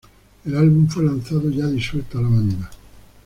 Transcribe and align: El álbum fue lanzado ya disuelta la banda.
El 0.45 0.57
álbum 0.57 0.87
fue 0.87 1.03
lanzado 1.03 1.51
ya 1.51 1.67
disuelta 1.67 2.19
la 2.19 2.27
banda. 2.27 2.71